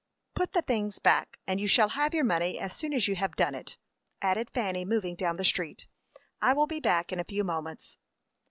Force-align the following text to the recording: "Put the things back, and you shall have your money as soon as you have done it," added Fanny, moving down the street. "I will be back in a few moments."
"Put 0.33 0.53
the 0.53 0.63
things 0.63 0.97
back, 0.97 1.37
and 1.45 1.61
you 1.61 1.67
shall 1.67 1.89
have 1.89 2.15
your 2.15 2.23
money 2.23 2.59
as 2.59 2.75
soon 2.75 2.91
as 2.91 3.07
you 3.07 3.15
have 3.17 3.35
done 3.35 3.53
it," 3.53 3.77
added 4.19 4.49
Fanny, 4.49 4.83
moving 4.83 5.13
down 5.15 5.37
the 5.37 5.45
street. 5.45 5.85
"I 6.41 6.53
will 6.53 6.65
be 6.65 6.79
back 6.79 7.13
in 7.13 7.19
a 7.19 7.23
few 7.23 7.43
moments." 7.43 7.97